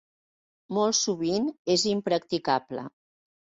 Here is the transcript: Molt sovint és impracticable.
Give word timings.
Molt 0.77 0.97
sovint 1.01 1.47
és 1.75 1.85
impracticable. 1.93 2.89